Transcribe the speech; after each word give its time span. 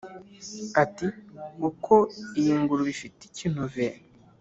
Ati: 0.83 1.07
"Ukwo 1.67 1.95
iyi 2.39 2.53
ngurube 2.61 2.89
ifite 2.95 3.19
ikinove 3.29 3.85